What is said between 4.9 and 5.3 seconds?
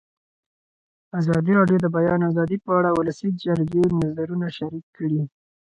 کړي.